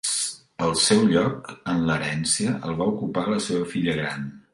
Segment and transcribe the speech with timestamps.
[0.67, 4.27] El seu lloc en l'herència el va ocupar la seva filla gran.